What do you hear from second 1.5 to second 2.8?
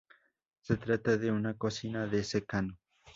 cocina de secano.